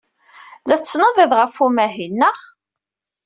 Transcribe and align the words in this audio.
La 0.67 0.75
tettnadim 0.79 1.31
ɣef 1.39 1.55
umahil, 1.65 2.13
naɣ? 2.15 2.39